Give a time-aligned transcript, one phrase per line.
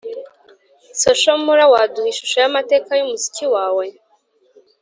[1.01, 3.85] Social Mula, waduha ishusho y’amateka y’umuziki wawe?